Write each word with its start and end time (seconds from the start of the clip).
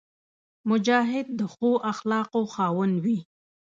مجاهد 0.69 1.27
د 1.39 1.41
ښو 1.53 1.71
اخلاقو 1.91 2.41
خاوند 2.53 2.95
وي. 3.03 3.19